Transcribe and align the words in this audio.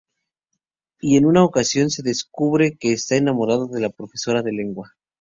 Y 0.99 1.15
en 1.17 1.27
una 1.27 1.43
ocasión 1.45 1.91
se 1.91 2.01
descubre 2.01 2.75
que 2.75 2.91
está 2.91 3.17
enamorado 3.17 3.67
de 3.67 3.81
la 3.81 3.91
profesora 3.91 4.41
de 4.41 4.51
Lengua. 4.51 4.95